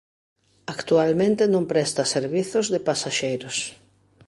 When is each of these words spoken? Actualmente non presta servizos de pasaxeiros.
Actualmente 0.75 1.43
non 1.53 1.67
presta 1.71 2.03
servizos 2.15 2.65
de 2.73 2.79
pasaxeiros. 2.87 3.57